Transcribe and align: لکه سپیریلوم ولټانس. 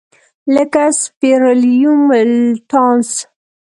لکه 0.53 0.83
سپیریلوم 1.01 1.99
ولټانس. 2.09 3.11